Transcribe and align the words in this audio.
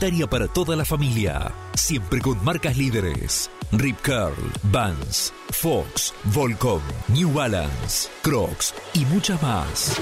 Para 0.00 0.46
toda 0.46 0.76
la 0.76 0.84
familia, 0.84 1.52
siempre 1.74 2.20
con 2.20 2.42
marcas 2.44 2.76
líderes. 2.76 3.50
Rip 3.72 3.96
Curl, 4.00 4.52
Vans, 4.70 5.34
Fox, 5.50 6.14
Volcom, 6.32 6.80
New 7.08 7.32
Balance, 7.32 8.08
Crocs 8.22 8.76
y 8.94 9.04
muchas 9.06 9.42
más. 9.42 10.00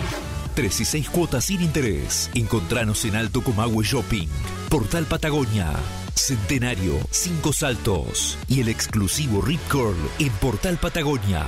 3 0.54 0.80
y 0.80 0.84
6 0.84 1.08
cuotas 1.08 1.46
sin 1.46 1.62
interés. 1.62 2.30
Encontranos 2.34 3.06
en 3.06 3.16
Alto 3.16 3.42
Comahue 3.42 3.86
Shopping, 3.86 4.28
Portal 4.68 5.06
Patagonia, 5.06 5.72
Centenario, 6.14 6.98
Cinco 7.10 7.54
Saltos 7.54 8.36
y 8.48 8.60
el 8.60 8.68
exclusivo 8.68 9.40
Rip 9.40 9.66
Curl 9.70 9.96
en 10.18 10.32
Portal 10.32 10.76
Patagonia. 10.76 11.46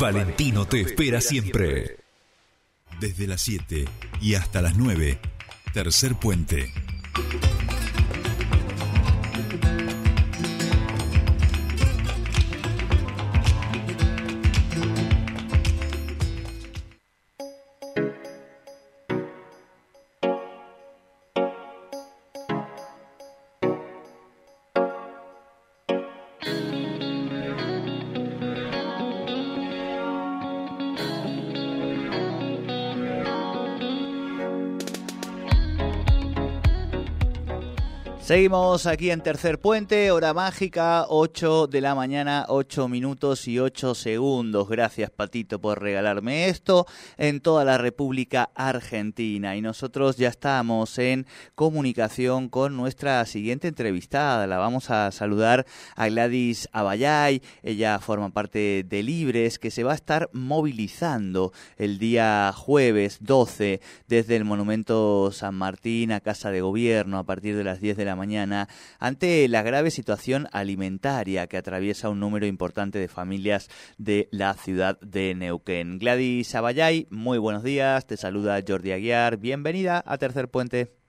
Valentino 0.00 0.64
te 0.64 0.80
espera 0.80 1.20
siempre. 1.20 1.98
Desde 3.00 3.26
las 3.26 3.42
7 3.42 3.84
y 4.22 4.34
hasta 4.34 4.62
las 4.62 4.78
9, 4.78 5.18
tercer 5.74 6.14
puente. 6.14 6.72
Seguimos 38.26 38.86
aquí 38.86 39.12
en 39.12 39.20
Tercer 39.20 39.60
Puente, 39.60 40.10
hora 40.10 40.34
mágica, 40.34 41.06
8 41.08 41.68
de 41.68 41.80
la 41.80 41.94
mañana, 41.94 42.44
8 42.48 42.88
minutos 42.88 43.46
y 43.46 43.60
8 43.60 43.94
segundos. 43.94 44.68
Gracias, 44.68 45.12
Patito, 45.12 45.60
por 45.60 45.80
regalarme 45.80 46.48
esto 46.48 46.88
en 47.18 47.40
toda 47.40 47.64
la 47.64 47.78
República 47.78 48.50
Argentina. 48.56 49.54
Y 49.54 49.62
nosotros 49.62 50.16
ya 50.16 50.26
estamos 50.26 50.98
en 50.98 51.24
comunicación 51.54 52.48
con 52.48 52.76
nuestra 52.76 53.24
siguiente 53.26 53.68
entrevistada. 53.68 54.48
La 54.48 54.58
vamos 54.58 54.90
a 54.90 55.12
saludar 55.12 55.64
a 55.94 56.08
Gladys 56.08 56.68
Abayay. 56.72 57.42
Ella 57.62 58.00
forma 58.00 58.30
parte 58.30 58.84
de 58.88 59.04
Libres, 59.04 59.60
que 59.60 59.70
se 59.70 59.84
va 59.84 59.92
a 59.92 59.94
estar 59.94 60.30
movilizando 60.32 61.52
el 61.76 62.00
día 62.00 62.52
jueves 62.56 63.18
12 63.20 63.80
desde 64.08 64.34
el 64.34 64.44
Monumento 64.44 65.30
San 65.30 65.54
Martín 65.54 66.10
a 66.10 66.18
Casa 66.18 66.50
de 66.50 66.60
Gobierno 66.60 67.18
a 67.18 67.24
partir 67.24 67.56
de 67.56 67.62
las 67.62 67.80
10 67.80 67.96
de 67.96 68.04
la 68.04 68.15
mañana 68.16 68.68
ante 68.98 69.46
la 69.48 69.62
grave 69.62 69.90
situación 69.90 70.48
alimentaria 70.52 71.46
que 71.46 71.56
atraviesa 71.56 72.08
un 72.08 72.20
número 72.20 72.46
importante 72.46 72.98
de 72.98 73.08
familias 73.08 73.68
de 73.98 74.28
la 74.32 74.54
ciudad 74.54 74.98
de 75.00 75.34
Neuquén. 75.34 75.98
Gladys 75.98 76.54
Abayay, 76.54 77.06
muy 77.10 77.38
buenos 77.38 77.62
días, 77.62 78.06
te 78.06 78.16
saluda 78.16 78.60
Jordi 78.66 78.92
Aguiar, 78.92 79.36
bienvenida 79.36 80.02
a 80.06 80.18
Tercer 80.18 80.48
Puente. 80.48 81.05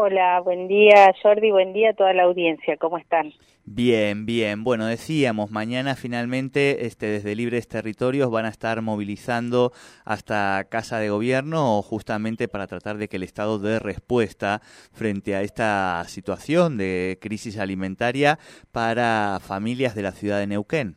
Hola, 0.00 0.40
buen 0.42 0.68
día 0.68 1.12
Jordi, 1.20 1.50
buen 1.50 1.72
día 1.72 1.90
a 1.90 1.92
toda 1.92 2.12
la 2.12 2.22
audiencia, 2.22 2.76
¿cómo 2.76 2.98
están? 2.98 3.32
Bien, 3.64 4.26
bien. 4.26 4.62
Bueno, 4.62 4.86
decíamos, 4.86 5.50
mañana 5.50 5.96
finalmente 5.96 6.86
este, 6.86 7.06
desde 7.06 7.34
Libres 7.34 7.66
Territorios 7.66 8.30
van 8.30 8.44
a 8.44 8.48
estar 8.48 8.80
movilizando 8.80 9.72
hasta 10.04 10.68
Casa 10.70 11.00
de 11.00 11.10
Gobierno 11.10 11.82
justamente 11.82 12.46
para 12.46 12.68
tratar 12.68 12.96
de 12.96 13.08
que 13.08 13.16
el 13.16 13.24
Estado 13.24 13.58
dé 13.58 13.80
respuesta 13.80 14.60
frente 14.92 15.34
a 15.34 15.42
esta 15.42 16.04
situación 16.04 16.78
de 16.78 17.18
crisis 17.20 17.58
alimentaria 17.58 18.38
para 18.70 19.40
familias 19.40 19.96
de 19.96 20.02
la 20.02 20.12
ciudad 20.12 20.38
de 20.38 20.46
Neuquén. 20.46 20.94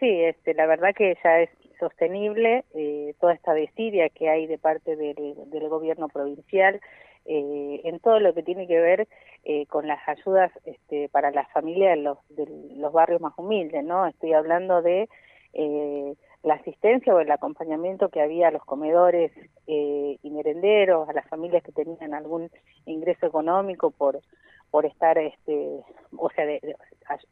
Sí, 0.00 0.08
este, 0.08 0.54
la 0.54 0.64
verdad 0.64 0.94
que 0.96 1.18
ya 1.22 1.40
es 1.40 1.50
sostenible 1.78 2.64
eh, 2.74 3.12
toda 3.20 3.34
esta 3.34 3.52
desidia 3.52 4.08
que 4.08 4.30
hay 4.30 4.46
de 4.46 4.56
parte 4.56 4.96
del, 4.96 5.34
del 5.50 5.68
gobierno 5.68 6.08
provincial 6.08 6.80
eh, 7.24 7.80
en 7.84 8.00
todo 8.00 8.20
lo 8.20 8.34
que 8.34 8.42
tiene 8.42 8.66
que 8.66 8.80
ver 8.80 9.08
eh, 9.44 9.66
con 9.66 9.86
las 9.86 10.00
ayudas 10.08 10.50
este, 10.64 11.08
para 11.08 11.30
las 11.30 11.50
familias 11.52 11.96
de 11.96 12.02
los, 12.02 12.18
de 12.30 12.46
los 12.76 12.92
barrios 12.92 13.20
más 13.20 13.34
humildes, 13.36 13.84
¿no? 13.84 14.06
Estoy 14.06 14.32
hablando 14.32 14.82
de 14.82 15.08
eh, 15.54 16.14
la 16.42 16.54
asistencia 16.54 17.14
o 17.14 17.20
el 17.20 17.30
acompañamiento 17.30 18.08
que 18.08 18.20
había 18.20 18.48
a 18.48 18.50
los 18.50 18.64
comedores 18.64 19.32
eh, 19.66 20.18
y 20.22 20.30
merenderos, 20.30 21.08
a 21.08 21.12
las 21.12 21.28
familias 21.28 21.62
que 21.62 21.72
tenían 21.72 22.14
algún 22.14 22.50
ingreso 22.86 23.26
económico 23.26 23.90
por 23.90 24.20
por 24.72 24.86
estar, 24.86 25.18
este, 25.18 25.80
o 26.16 26.30
sea, 26.30 26.46
de, 26.46 26.74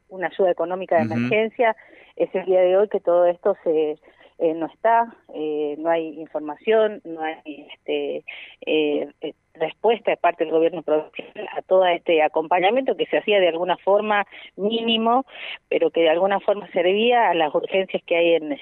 una 0.09 0.27
ayuda 0.27 0.51
económica 0.51 0.97
de 0.97 1.11
emergencia, 1.11 1.75
es 2.15 2.29
el 2.35 2.45
día 2.45 2.61
de 2.61 2.77
hoy 2.77 2.87
que 2.87 2.99
todo 2.99 3.25
esto 3.25 3.57
se 3.63 3.97
eh, 4.41 4.55
no 4.55 4.65
está, 4.65 5.15
eh, 5.35 5.75
no 5.77 5.89
hay 5.89 6.19
información, 6.19 6.99
no 7.03 7.21
hay 7.21 7.67
este, 7.71 8.25
eh, 8.65 9.07
eh, 9.21 9.33
respuesta 9.53 10.09
de 10.09 10.17
parte 10.17 10.43
del 10.43 10.51
gobierno 10.51 10.81
provincial 10.81 11.47
a 11.55 11.61
todo 11.61 11.85
este 11.85 12.23
acompañamiento 12.23 12.97
que 12.97 13.05
se 13.05 13.19
hacía 13.19 13.39
de 13.39 13.49
alguna 13.49 13.77
forma 13.77 14.25
mínimo, 14.55 15.25
pero 15.69 15.91
que 15.91 16.01
de 16.01 16.09
alguna 16.09 16.39
forma 16.39 16.67
servía 16.71 17.29
a 17.29 17.35
las 17.35 17.53
urgencias 17.53 18.01
que 18.03 18.15
hay 18.15 18.33
en, 18.33 18.57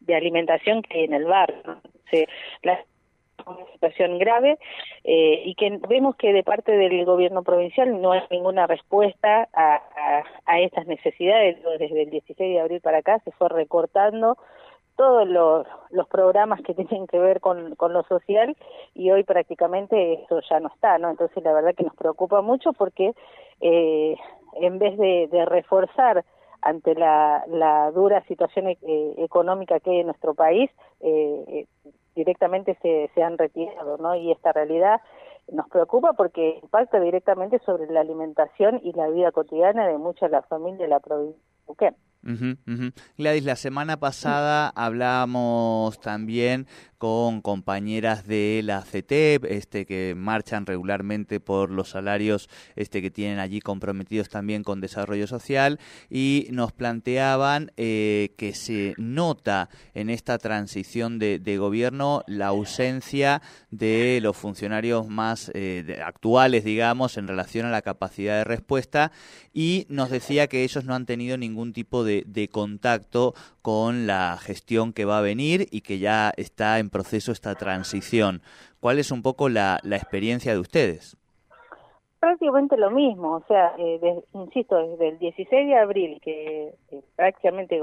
de 0.00 0.14
alimentación 0.14 0.82
que 0.82 0.98
hay 0.98 1.04
en 1.04 1.14
el 1.14 1.24
barrio. 1.24 1.80
la 2.62 2.84
una 3.44 3.66
situación 3.72 4.18
grave 4.18 4.58
eh, 5.02 5.42
y 5.44 5.54
que 5.56 5.78
vemos 5.88 6.14
que 6.14 6.32
de 6.32 6.44
parte 6.44 6.70
del 6.70 7.04
gobierno 7.04 7.42
provincial 7.42 8.00
no 8.00 8.12
hay 8.12 8.22
ninguna 8.30 8.68
respuesta 8.68 9.48
a, 9.52 9.74
a, 9.74 10.22
a 10.46 10.60
estas 10.60 10.86
necesidades. 10.86 11.58
Desde 11.78 12.02
el 12.02 12.10
16 12.10 12.36
de 12.54 12.60
abril 12.60 12.80
para 12.80 12.98
acá 12.98 13.18
se 13.24 13.32
fue 13.32 13.48
recortando 13.48 14.36
todos 14.96 15.26
los, 15.26 15.66
programas 16.08 16.60
que 16.62 16.74
tienen 16.74 17.06
que 17.06 17.18
ver 17.18 17.40
con, 17.40 17.76
lo 17.78 18.02
social 18.04 18.56
y 18.94 19.10
hoy 19.10 19.24
prácticamente 19.24 20.24
eso 20.24 20.40
ya 20.48 20.60
no 20.60 20.68
está, 20.68 20.98
¿no? 20.98 21.10
Entonces 21.10 21.42
la 21.42 21.52
verdad 21.52 21.74
que 21.74 21.84
nos 21.84 21.94
preocupa 21.94 22.42
mucho 22.42 22.72
porque 22.72 23.12
eh, 23.60 24.16
en 24.54 24.78
vez 24.78 24.96
de, 24.98 25.28
de 25.30 25.44
reforzar 25.44 26.24
ante 26.62 26.94
la, 26.94 27.44
la 27.48 27.90
dura 27.90 28.24
situación 28.26 28.68
eh, 28.68 28.78
económica 29.18 29.80
que 29.80 29.90
hay 29.90 29.98
en 29.98 30.06
nuestro 30.06 30.34
país, 30.34 30.70
eh, 31.00 31.44
eh, 31.48 31.90
directamente 32.14 32.78
se, 32.80 33.10
se 33.14 33.22
han 33.22 33.36
retirado, 33.36 33.98
¿no? 33.98 34.14
Y 34.14 34.30
esta 34.30 34.52
realidad 34.52 35.00
nos 35.50 35.68
preocupa 35.68 36.12
porque 36.12 36.60
impacta 36.62 37.00
directamente 37.00 37.58
sobre 37.60 37.86
la 37.90 38.00
alimentación 38.00 38.80
y 38.82 38.92
la 38.92 39.08
vida 39.08 39.32
cotidiana 39.32 39.88
de 39.88 39.98
muchas 39.98 40.30
de 40.30 40.36
las 40.36 40.46
familias 40.46 40.78
de 40.78 40.88
la 40.88 41.00
provincia 41.00 41.42
de 41.66 41.94
Gladys, 43.18 43.44
la 43.44 43.56
semana 43.56 43.98
pasada 43.98 44.68
hablábamos 44.68 46.00
también 46.00 46.66
con 47.02 47.40
compañeras 47.42 48.28
de 48.28 48.60
la 48.62 48.82
CETEP, 48.82 49.44
este, 49.46 49.86
que 49.86 50.14
marchan 50.16 50.66
regularmente 50.66 51.40
por 51.40 51.68
los 51.68 51.88
salarios 51.88 52.48
este, 52.76 53.02
que 53.02 53.10
tienen 53.10 53.40
allí 53.40 53.60
comprometidos 53.60 54.28
también 54.28 54.62
con 54.62 54.80
desarrollo 54.80 55.26
social, 55.26 55.80
y 56.08 56.46
nos 56.52 56.70
planteaban 56.70 57.72
eh, 57.76 58.34
que 58.38 58.54
se 58.54 58.94
nota 58.98 59.68
en 59.94 60.10
esta 60.10 60.38
transición 60.38 61.18
de, 61.18 61.40
de, 61.40 61.58
gobierno 61.58 62.22
la 62.28 62.46
ausencia 62.46 63.42
de 63.72 64.20
los 64.22 64.36
funcionarios 64.36 65.08
más 65.08 65.50
eh, 65.54 66.00
actuales, 66.04 66.62
digamos, 66.62 67.16
en 67.16 67.26
relación 67.26 67.66
a 67.66 67.70
la 67.70 67.82
capacidad 67.82 68.36
de 68.36 68.44
respuesta, 68.44 69.10
y 69.52 69.86
nos 69.88 70.08
decía 70.08 70.46
que 70.46 70.62
ellos 70.62 70.84
no 70.84 70.94
han 70.94 71.06
tenido 71.06 71.36
ningún 71.36 71.72
tipo 71.72 72.04
de, 72.04 72.11
de 72.26 72.48
contacto 72.48 73.32
con 73.62 74.06
la 74.06 74.36
gestión 74.38 74.92
que 74.92 75.04
va 75.04 75.18
a 75.18 75.22
venir 75.22 75.66
y 75.70 75.80
que 75.80 75.98
ya 75.98 76.32
está 76.36 76.78
en 76.78 76.90
proceso 76.90 77.32
esta 77.32 77.54
transición. 77.54 78.42
¿Cuál 78.80 78.98
es 78.98 79.10
un 79.10 79.22
poco 79.22 79.48
la, 79.48 79.80
experiencia 79.84 80.52
de 80.52 80.58
ustedes? 80.58 81.16
Prácticamente 82.20 82.76
lo 82.76 82.90
mismo, 82.90 83.36
o 83.36 83.44
sea, 83.48 83.72
eh, 83.78 84.22
insisto, 84.34 84.76
desde 84.76 85.08
el 85.08 85.18
16 85.18 85.66
de 85.66 85.76
abril 85.76 86.20
que 86.22 86.74
eh, 86.90 87.00
prácticamente 87.16 87.80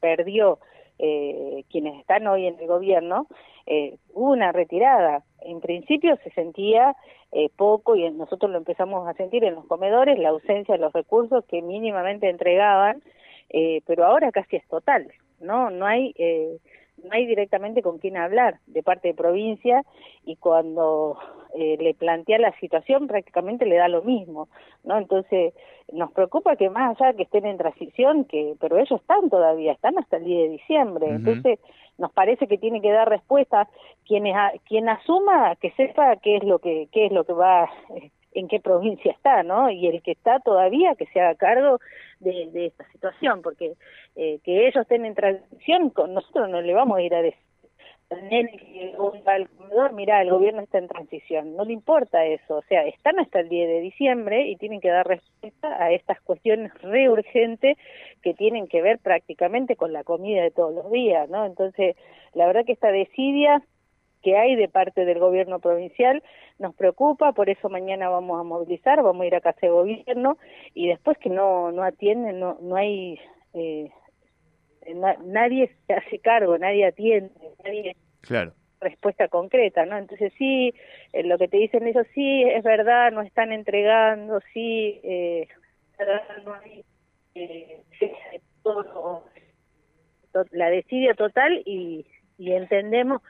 perdió 0.00 0.58
eh, 0.98 1.64
quienes 1.70 1.98
están 1.98 2.26
hoy 2.28 2.46
en 2.46 2.58
el 2.58 2.66
gobierno, 2.66 3.26
eh, 3.66 3.96
hubo 4.12 4.32
una 4.32 4.52
retirada. 4.52 5.22
En 5.40 5.60
principio 5.60 6.16
se 6.22 6.30
sentía 6.30 6.94
eh, 7.32 7.50
poco 7.56 7.96
y 7.96 8.08
nosotros 8.10 8.50
lo 8.50 8.58
empezamos 8.58 9.08
a 9.08 9.14
sentir 9.14 9.44
en 9.44 9.56
los 9.56 9.66
comedores, 9.66 10.18
la 10.18 10.28
ausencia 10.28 10.74
de 10.74 10.80
los 10.80 10.92
recursos 10.92 11.44
que 11.46 11.62
mínimamente 11.62 12.30
entregaban, 12.30 13.02
eh, 13.50 13.82
pero 13.86 14.04
ahora 14.04 14.32
casi 14.32 14.56
es 14.56 14.66
total, 14.68 15.12
¿no? 15.40 15.70
No 15.70 15.86
hay... 15.86 16.14
Eh, 16.16 16.58
no 17.02 17.10
hay 17.12 17.26
directamente 17.26 17.82
con 17.82 17.98
quién 17.98 18.16
hablar 18.16 18.58
de 18.66 18.82
parte 18.82 19.08
de 19.08 19.14
provincia 19.14 19.82
y 20.24 20.36
cuando 20.36 21.18
eh, 21.54 21.76
le 21.78 21.94
plantea 21.94 22.38
la 22.38 22.52
situación 22.58 23.06
prácticamente 23.06 23.66
le 23.66 23.76
da 23.76 23.88
lo 23.88 24.02
mismo, 24.02 24.48
¿no? 24.84 24.98
Entonces 24.98 25.54
nos 25.92 26.12
preocupa 26.12 26.56
que 26.56 26.70
más 26.70 27.00
allá 27.00 27.14
que 27.14 27.24
estén 27.24 27.46
en 27.46 27.58
transición, 27.58 28.24
que 28.24 28.54
pero 28.60 28.78
ellos 28.78 29.00
están 29.00 29.28
todavía, 29.28 29.72
están 29.72 29.98
hasta 29.98 30.16
el 30.16 30.24
10 30.24 30.42
de 30.42 30.48
diciembre, 30.48 31.06
entonces 31.08 31.58
nos 31.98 32.10
parece 32.12 32.46
que 32.48 32.58
tiene 32.58 32.80
que 32.80 32.90
dar 32.90 33.08
respuesta 33.08 33.68
quienes 34.06 34.34
quien 34.66 34.88
asuma 34.88 35.56
que 35.56 35.70
sepa 35.72 36.16
qué 36.16 36.36
es 36.36 36.44
lo 36.44 36.58
que 36.58 36.88
qué 36.90 37.06
es 37.06 37.12
lo 37.12 37.24
que 37.24 37.34
va 37.34 37.70
en 38.34 38.48
qué 38.48 38.60
provincia 38.60 39.12
está, 39.12 39.42
¿no? 39.42 39.70
Y 39.70 39.86
el 39.86 40.02
que 40.02 40.12
está 40.12 40.40
todavía 40.40 40.94
que 40.96 41.06
se 41.06 41.20
haga 41.20 41.34
cargo 41.36 41.78
de, 42.20 42.50
de 42.52 42.66
esta 42.66 42.86
situación, 42.92 43.42
porque 43.42 43.74
eh, 44.16 44.40
que 44.44 44.66
ellos 44.66 44.82
estén 44.82 45.04
en 45.04 45.14
transición, 45.14 45.92
nosotros 45.96 46.48
no 46.50 46.60
le 46.60 46.74
vamos 46.74 46.98
a 46.98 47.02
ir 47.02 47.14
a 47.14 47.22
decir 47.22 47.44
al 49.26 49.48
comedor, 49.48 49.92
mira, 49.92 50.20
el 50.22 50.30
gobierno 50.30 50.62
está 50.62 50.78
en 50.78 50.88
transición, 50.88 51.56
no 51.56 51.64
le 51.64 51.72
importa 51.72 52.24
eso, 52.24 52.58
o 52.58 52.62
sea, 52.62 52.86
están 52.86 53.18
hasta 53.18 53.40
el 53.40 53.48
10 53.48 53.68
de 53.68 53.80
diciembre 53.80 54.46
y 54.48 54.56
tienen 54.56 54.80
que 54.80 54.90
dar 54.90 55.06
respuesta 55.06 55.82
a 55.82 55.90
estas 55.90 56.20
cuestiones 56.20 56.72
re 56.82 57.08
urgentes 57.08 57.76
que 58.22 58.34
tienen 58.34 58.66
que 58.66 58.82
ver 58.82 58.98
prácticamente 58.98 59.76
con 59.76 59.92
la 59.92 60.04
comida 60.04 60.42
de 60.42 60.50
todos 60.50 60.74
los 60.74 60.90
días, 60.90 61.28
¿no? 61.28 61.44
Entonces, 61.46 61.96
la 62.34 62.46
verdad 62.46 62.64
que 62.64 62.72
esta 62.72 62.92
desidia 62.92 63.62
que 64.24 64.36
hay 64.36 64.56
de 64.56 64.68
parte 64.68 65.04
del 65.04 65.18
gobierno 65.18 65.58
provincial 65.60 66.22
nos 66.58 66.74
preocupa, 66.74 67.32
por 67.32 67.50
eso 67.50 67.68
mañana 67.68 68.08
vamos 68.08 68.40
a 68.40 68.42
movilizar, 68.42 69.02
vamos 69.02 69.22
a 69.22 69.26
ir 69.26 69.34
a 69.34 69.42
casa 69.42 69.60
de 69.62 69.68
gobierno 69.68 70.38
y 70.72 70.88
después 70.88 71.18
que 71.18 71.28
no 71.28 71.70
no 71.70 71.82
atienden, 71.82 72.40
no 72.40 72.56
no 72.60 72.74
hay 72.74 73.20
eh, 73.52 73.90
nadie 75.24 75.70
se 75.86 75.92
hace 75.92 76.18
cargo, 76.18 76.56
nadie 76.58 76.86
atiende, 76.86 77.30
nadie 77.62 77.96
claro. 78.22 78.54
respuesta 78.80 79.28
concreta, 79.28 79.84
¿no? 79.84 79.98
Entonces 79.98 80.32
sí, 80.38 80.74
eh, 81.12 81.22
lo 81.22 81.36
que 81.38 81.48
te 81.48 81.58
dicen 81.58 81.86
ellos 81.86 82.06
sí 82.14 82.42
es 82.42 82.64
verdad, 82.64 83.12
no 83.12 83.20
están 83.20 83.52
entregando, 83.52 84.40
sí, 84.52 85.00
eh, 85.04 85.48
no 86.44 86.54
hay 86.54 86.84
eh, 87.34 87.82
la 90.50 90.70
desidia 90.70 91.14
total 91.14 91.62
y, 91.66 92.06
y 92.38 92.52
entendemos 92.52 93.22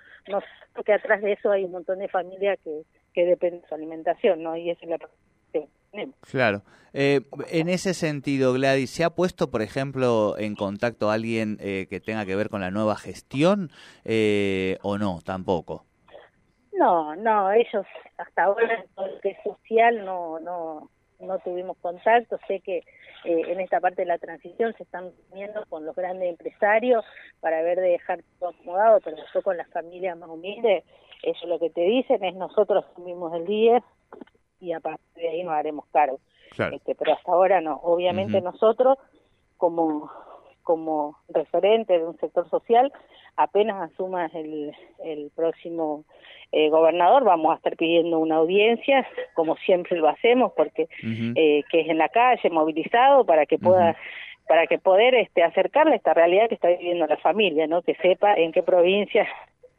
que 0.85 0.93
atrás 0.93 1.23
de 1.23 1.33
eso 1.33 1.51
hay 1.51 1.65
un 1.65 1.73
montón 1.73 1.99
de 1.99 2.09
familias 2.09 2.59
que, 2.65 2.83
que 3.12 3.25
dependen 3.25 3.62
de 3.62 3.69
su 3.69 3.75
alimentación, 3.75 4.43
¿no? 4.43 4.56
Y 4.56 4.71
esa 4.71 4.85
es 4.85 4.91
la 4.91 4.99
que 4.99 5.69
tenemos. 5.91 6.17
Claro. 6.31 6.62
Eh, 6.93 7.23
en 7.51 7.69
ese 7.69 7.93
sentido, 7.93 8.53
Gladys, 8.53 8.91
¿se 8.91 9.05
ha 9.05 9.11
puesto, 9.11 9.51
por 9.51 9.62
ejemplo, 9.62 10.37
en 10.39 10.55
contacto 10.55 11.11
a 11.11 11.15
alguien 11.15 11.59
eh, 11.61 11.87
que 11.91 12.01
tenga 12.01 12.25
que 12.25 12.37
ver 12.37 12.49
con 12.49 12.61
la 12.61 12.71
nueva 12.71 12.97
gestión 12.97 13.71
eh, 14.05 14.79
o 14.83 14.97
no, 14.97 15.19
tampoco? 15.25 15.85
No, 16.73 17.17
no, 17.17 17.51
ellos 17.53 17.87
hasta 18.17 18.45
ahora 18.45 18.85
en 18.99 19.21
que 19.23 19.37
social 19.43 20.05
no, 20.05 20.39
no, 20.41 20.89
no 21.21 21.39
tuvimos 21.41 21.77
contacto. 21.79 22.39
Sé 22.47 22.61
que 22.61 22.85
eh, 23.25 23.43
en 23.49 23.61
esta 23.61 23.81
parte 23.81 24.03
de 24.03 24.06
la 24.06 24.19
transición 24.19 24.75
se 24.76 24.82
están 24.82 25.11
viendo 25.32 25.65
con 25.69 25.85
los 25.85 25.97
grandes 25.97 26.29
empresarios 26.29 27.05
para 27.41 27.62
ver 27.62 27.81
de 27.81 27.88
dejar 27.88 28.23
todo 28.38 28.50
acomodado, 28.50 29.00
pero 29.03 29.17
después 29.17 29.44
con 29.44 29.56
las 29.56 29.69
familias 29.71 30.17
más 30.19 30.29
humildes, 30.29 30.85
eso 31.23 31.47
lo 31.47 31.59
que 31.59 31.71
te 31.71 31.81
dicen 31.81 32.23
es 32.25 32.35
nosotros 32.35 32.85
asumimos 32.91 33.35
el 33.35 33.47
día 33.47 33.82
y 34.61 34.73
a 34.73 34.81
partir 34.81 35.23
de 35.23 35.29
ahí 35.29 35.43
nos 35.43 35.55
haremos 35.55 35.87
cargo. 35.93 36.21
Este, 36.73 36.94
pero 36.94 37.15
hasta 37.15 37.32
ahora 37.32 37.61
no. 37.61 37.81
Obviamente 37.82 38.41
nosotros, 38.41 38.99
como 39.56 40.11
como 40.64 41.16
referente 41.28 41.99
de 41.99 42.05
un 42.05 42.19
sector 42.19 42.49
social, 42.50 42.93
apenas 43.37 43.90
asumas 43.90 44.34
el, 44.34 44.72
el 45.05 45.31
próximo 45.34 46.05
eh, 46.52 46.69
gobernador, 46.70 47.25
vamos 47.25 47.52
a 47.52 47.56
estar 47.56 47.76
pidiendo 47.76 48.19
una 48.19 48.37
audiencia, 48.37 49.06
como 49.34 49.56
siempre 49.56 49.96
lo 49.99 50.08
hacemos, 50.08 50.52
porque 50.56 50.88
eh, 51.02 51.62
que 51.70 51.81
es 51.81 51.88
en 51.88 51.99
la 51.99 52.08
calle, 52.08 52.50
movilizado, 52.50 53.25
para 53.25 53.46
que 53.46 53.58
pueda 53.58 53.96
para 54.46 54.66
que 54.66 54.78
poder 54.78 55.14
este, 55.14 55.43
acercarle 55.43 55.94
a 55.94 55.96
esta 55.96 56.12
realidad 56.12 56.49
que 56.49 56.56
está 56.56 56.69
viviendo 56.69 57.06
la 57.06 57.17
familia, 57.17 57.67
¿no? 57.67 57.81
Que 57.81 57.94
sepa 57.94 58.34
en 58.34 58.52
qué 58.52 58.62
provincia 58.62 59.26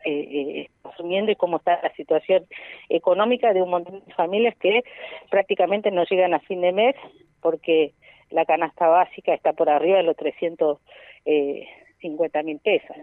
eh, 0.04 0.66
está 0.66 0.90
asumiendo 0.90 1.32
y 1.32 1.36
cómo 1.36 1.58
está 1.58 1.80
la 1.82 1.94
situación 1.94 2.46
económica 2.90 3.54
de 3.54 3.62
un 3.62 3.70
montón 3.70 4.04
de 4.06 4.14
familias 4.14 4.56
que 4.58 4.84
prácticamente 5.30 5.92
no 5.92 6.04
llegan 6.06 6.34
a 6.34 6.40
fin 6.40 6.62
de 6.62 6.72
mes 6.72 6.96
porque 7.42 7.94
la 8.36 8.46
canasta 8.46 8.88
básica 8.88 9.34
está 9.34 9.54
por 9.54 9.70
arriba 9.70 9.98
de 9.98 10.04
los 10.04 10.16
350 10.18 12.44
mil 12.44 12.60
pesos. 12.60 12.96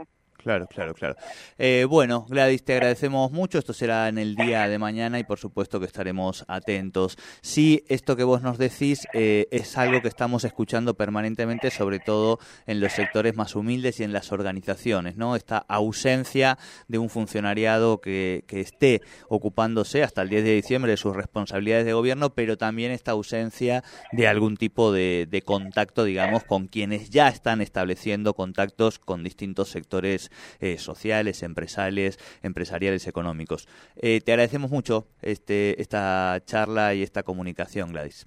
Claro, 0.43 0.67
claro, 0.67 0.93
claro. 0.93 1.15
Eh, 1.57 1.87
bueno, 1.89 2.27
Gladys, 2.29 2.65
te 2.65 2.73
agradecemos 2.73 3.31
mucho. 3.31 3.59
Esto 3.59 3.73
será 3.73 4.09
en 4.09 4.19
el 4.19 4.35
día 4.35 4.69
de 4.69 4.77
mañana 4.77 5.21
y 5.21 5.25
por 5.25 5.39
supuesto 5.39 5.79
que 5.79 5.87
estaremos 5.87 6.45
atentos. 6.49 7.17
Sí, 7.43 7.85
esto 7.89 8.17
que 8.17 8.25
vos 8.25 8.43
nos 8.43 8.59
decís 8.59 9.07
eh, 9.13 9.47
es 9.53 9.79
algo 9.79 10.03
que 10.03 10.09
estamos 10.09 10.43
escuchando 10.43 10.95
permanentemente, 10.95 11.71
sobre 11.71 12.01
todo 12.01 12.41
en 12.67 12.81
los 12.81 12.93
sectores 12.93 13.37
más 13.37 13.55
humildes 13.55 14.01
y 14.01 14.05
en 14.05 14.13
las 14.13 14.33
organizaciones, 14.33 15.17
¿no? 15.17 15.37
Esta 15.37 15.59
ausencia 15.59 16.59
de 16.89 16.99
un 16.99 17.09
funcionariado 17.09 18.01
que, 18.01 18.43
que 18.49 18.61
esté 18.61 19.01
ocupándose 19.29 20.03
hasta 20.03 20.23
el 20.23 20.29
10 20.29 20.43
de 20.43 20.55
diciembre 20.55 20.91
de 20.91 20.97
sus 20.97 21.15
responsabilidades 21.15 21.87
de 21.87 21.93
gobierno, 21.93 22.35
pero 22.35 22.59
también 22.59 22.91
esta 22.91 23.13
ausencia 23.13 23.85
de 24.11 24.27
algún 24.27 24.57
tipo 24.57 24.91
de, 24.91 25.29
de 25.31 25.43
contacto, 25.43 26.03
digamos, 26.03 26.43
con 26.43 26.67
quienes 26.67 27.11
ya 27.11 27.29
están 27.29 27.61
estableciendo 27.61 28.35
contactos 28.35 28.99
con 28.99 29.23
distintos 29.23 29.69
sectores 29.69 30.32
eh, 30.61 30.79
sociales, 30.79 31.43
empresariales, 31.43 32.19
empresariales, 32.43 33.07
económicos. 33.07 33.69
Eh, 33.97 34.21
te 34.25 34.33
agradecemos 34.33 34.71
mucho 34.71 35.09
este, 35.21 35.81
esta 35.81 36.41
charla 36.45 36.95
y 36.95 37.03
esta 37.03 37.23
comunicación, 37.23 37.93
Gladys. 37.93 38.27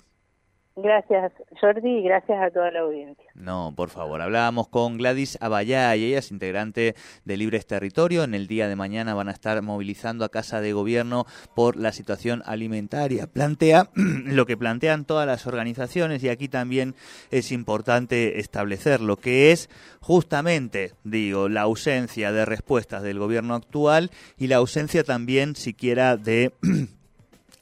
Gracias, 0.77 1.31
Jordi, 1.61 1.99
y 1.99 2.03
gracias 2.03 2.37
a 2.41 2.51
toda 2.51 2.69
la 2.69 2.81
audiencia. 2.81 3.23
No, 3.33 3.73
por 3.77 3.89
favor. 3.89 4.21
Hablábamos 4.21 4.67
con 4.67 4.97
Gladys 4.97 5.37
Abayá 5.39 5.95
y 5.95 6.03
ella 6.03 6.19
es 6.19 6.31
integrante 6.31 6.95
de 7.23 7.37
Libres 7.37 7.65
Territorio. 7.65 8.25
En 8.25 8.33
el 8.33 8.47
día 8.47 8.67
de 8.67 8.75
mañana 8.75 9.13
van 9.13 9.29
a 9.29 9.31
estar 9.31 9.61
movilizando 9.61 10.25
a 10.25 10.29
Casa 10.29 10.59
de 10.59 10.73
Gobierno 10.73 11.25
por 11.55 11.77
la 11.77 11.93
situación 11.93 12.43
alimentaria. 12.45 13.27
Plantea 13.27 13.89
lo 13.95 14.45
que 14.45 14.57
plantean 14.57 15.05
todas 15.05 15.25
las 15.25 15.47
organizaciones 15.47 16.21
y 16.25 16.27
aquí 16.29 16.49
también 16.49 16.93
es 17.31 17.53
importante 17.53 18.41
establecer 18.41 18.99
lo 18.99 19.15
que 19.15 19.53
es 19.53 19.69
justamente, 20.01 20.91
digo, 21.05 21.47
la 21.47 21.61
ausencia 21.61 22.33
de 22.33 22.43
respuestas 22.43 23.01
del 23.01 23.17
gobierno 23.17 23.55
actual 23.55 24.11
y 24.37 24.47
la 24.47 24.57
ausencia 24.57 25.05
también 25.05 25.55
siquiera 25.55 26.17
de 26.17 26.51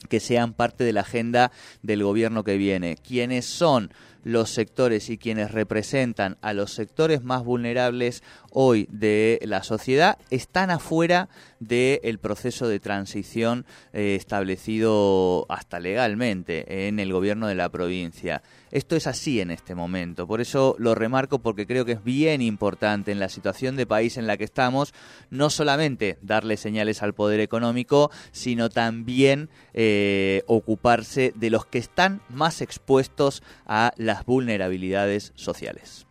que 0.10 0.20
sean 0.20 0.54
parte 0.54 0.84
de 0.84 0.94
la 0.94 1.02
agenda 1.02 1.52
del 1.82 2.04
gobierno 2.04 2.44
que 2.44 2.58
viene. 2.58 2.98
¿Quiénes 2.98 3.46
son 3.46 3.92
los 4.24 4.50
sectores 4.50 5.10
y 5.10 5.18
quienes 5.18 5.52
representan 5.52 6.38
a 6.42 6.54
los 6.54 6.72
sectores 6.72 7.24
más 7.24 7.44
vulnerables 7.44 8.24
hoy 8.54 8.88
de 8.92 9.40
la 9.44 9.64
sociedad 9.64 10.18
están 10.30 10.72
afuera 10.72 11.30
del 11.60 12.20
proceso 12.20 12.68
de 12.68 12.80
transición 12.80 13.66
eh, 13.94 14.16
establecido 14.16 15.46
hasta 15.50 15.80
legalmente 15.80 16.88
en 16.88 17.00
el 17.00 17.12
gobierno 17.12 17.48
de 17.48 17.56
la 17.56 17.70
provincia. 17.70 18.44
Esto 18.72 18.96
es 18.96 19.08
así 19.08 19.40
en 19.40 19.52
este 19.52 19.76
momento, 19.76 20.28
por 20.28 20.42
eso 20.42 20.76
lo 20.80 20.96
remarco 20.96 21.40
porque 21.40 21.68
creo 21.68 21.86
que 21.86 21.94
es 21.94 22.04
bien 22.04 22.42
importante 22.42 23.12
en 23.12 23.20
la 23.20 23.30
situación 23.30 23.76
de 23.76 23.86
país 23.86 24.18
en 24.18 24.28
la 24.28 24.38
que 24.38 24.44
estamos, 24.44 24.94
no 25.30 25.50
solamente 25.50 26.18
darle 26.22 26.58
señales 26.58 27.04
al 27.04 27.14
poder 27.14 27.40
económico, 27.40 28.12
sino 28.32 28.70
también 28.70 29.50
eh, 29.74 30.44
ocuparse 30.48 31.34
de 31.36 31.50
los 31.50 31.66
que 31.66 31.80
están 31.80 32.22
más 32.30 32.62
expuestos 32.62 33.44
a 33.66 33.94
las 33.98 34.26
vulnerabilidades 34.26 35.32
sociales. 35.36 36.06